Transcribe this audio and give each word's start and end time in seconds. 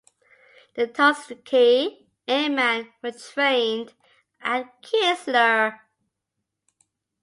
The 0.73 0.87
Tuskegee 0.87 2.07
Airmen 2.27 2.91
were 3.03 3.11
trained 3.11 3.93
at 4.41 4.81
Keesler. 4.81 5.79